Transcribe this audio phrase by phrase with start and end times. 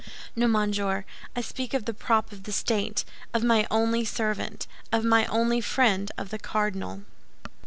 [0.35, 1.05] "No, monsieur;
[1.35, 3.05] I speak of the prop of the state,
[3.35, 7.03] of my only servant, of my only friend—of the cardinal."